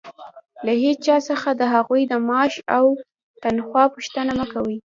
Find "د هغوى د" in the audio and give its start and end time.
1.53-2.13